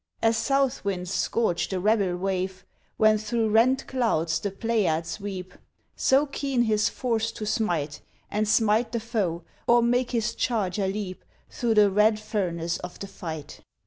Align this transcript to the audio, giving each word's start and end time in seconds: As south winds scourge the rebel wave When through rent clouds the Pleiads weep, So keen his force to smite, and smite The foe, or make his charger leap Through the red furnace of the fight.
As 0.23 0.35
south 0.35 0.83
winds 0.83 1.13
scourge 1.13 1.69
the 1.69 1.79
rebel 1.79 2.17
wave 2.17 2.65
When 2.97 3.19
through 3.19 3.49
rent 3.51 3.85
clouds 3.85 4.39
the 4.39 4.49
Pleiads 4.49 5.19
weep, 5.19 5.53
So 5.95 6.25
keen 6.25 6.63
his 6.63 6.89
force 6.89 7.31
to 7.33 7.45
smite, 7.45 8.01
and 8.31 8.47
smite 8.47 8.93
The 8.93 8.99
foe, 8.99 9.43
or 9.67 9.83
make 9.83 10.09
his 10.09 10.33
charger 10.33 10.87
leap 10.87 11.23
Through 11.51 11.75
the 11.75 11.91
red 11.91 12.19
furnace 12.19 12.79
of 12.79 12.97
the 12.97 13.05
fight. 13.05 13.59